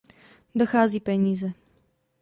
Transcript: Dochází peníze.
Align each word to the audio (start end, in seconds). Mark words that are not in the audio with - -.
Dochází 0.55 0.99
peníze. 0.99 1.53